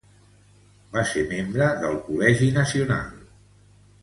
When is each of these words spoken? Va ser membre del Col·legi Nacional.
Va 0.95 1.03
ser 1.11 1.25
membre 1.35 1.67
del 1.83 2.01
Col·legi 2.09 2.49
Nacional. 2.59 3.17